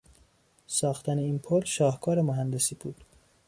[0.67, 3.03] ساختن این پل شاهکار مهندسی بود.